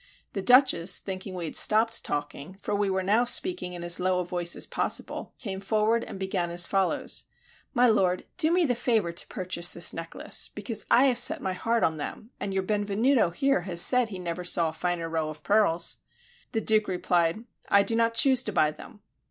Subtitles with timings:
[0.33, 4.17] The Duchess, thinking we had stopped talking, for we now were speaking in as low
[4.17, 7.25] a voice as possible, came forward and began as follows:
[7.75, 11.53] "My lord, do me the favor to purchase this necklace, because I have set my
[11.53, 15.29] heart on them, and your Benvenuto here has said he never saw a finer row
[15.29, 15.97] of pearls."
[16.53, 19.01] The Duke replied, "I do not choose to buy them."